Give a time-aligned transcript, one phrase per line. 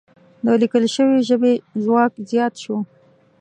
[0.45, 1.53] د لیکل شوې ژبې
[1.83, 2.77] ځواک زیات شو.